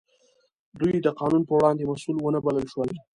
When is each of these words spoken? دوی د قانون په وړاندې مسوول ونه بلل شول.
دوی 0.79 0.95
د 1.01 1.07
قانون 1.19 1.41
په 1.45 1.53
وړاندې 1.57 1.89
مسوول 1.91 2.17
ونه 2.19 2.39
بلل 2.45 2.65
شول. 2.71 2.89